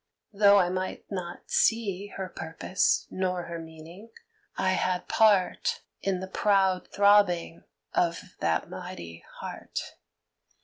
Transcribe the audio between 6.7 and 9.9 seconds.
throbbing of that mighty heart.